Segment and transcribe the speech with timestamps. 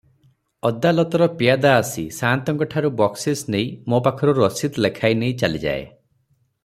[0.67, 5.87] ଅଦାଲତର ପିଆଦା ଆସି ସାଆନ୍ତଙ୍କଠାରୁ ବକ୍ସିସ ନେଇ ମୋ ପାଖରୁ ରସିଦ ଲେଖାଇନେଇ ଚାଲିଯାଏ।